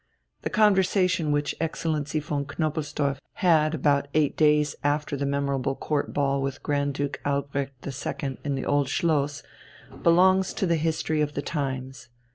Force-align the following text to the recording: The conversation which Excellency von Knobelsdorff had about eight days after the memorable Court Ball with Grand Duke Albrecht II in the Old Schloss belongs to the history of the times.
The 0.41 0.49
conversation 0.49 1.31
which 1.31 1.53
Excellency 1.61 2.19
von 2.19 2.45
Knobelsdorff 2.47 3.19
had 3.33 3.75
about 3.75 4.07
eight 4.15 4.35
days 4.35 4.75
after 4.83 5.15
the 5.15 5.27
memorable 5.27 5.75
Court 5.75 6.11
Ball 6.11 6.41
with 6.41 6.63
Grand 6.63 6.95
Duke 6.95 7.19
Albrecht 7.23 7.85
II 7.85 8.39
in 8.43 8.55
the 8.55 8.65
Old 8.65 8.89
Schloss 8.89 9.43
belongs 10.01 10.55
to 10.55 10.65
the 10.65 10.77
history 10.77 11.21
of 11.21 11.35
the 11.35 11.43
times. 11.43 12.09